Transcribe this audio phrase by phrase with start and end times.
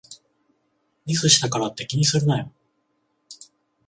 [1.05, 2.51] ミスしたからって気にするなよ